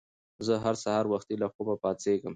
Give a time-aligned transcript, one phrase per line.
[0.45, 2.29] زه هر سهار وختي له خوبه پاڅېږم